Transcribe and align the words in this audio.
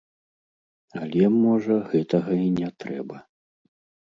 Але, 1.01 1.23
можа, 1.45 1.75
гэтага 1.91 2.31
і 2.47 2.51
не 2.59 2.69
трэба! 2.85 3.17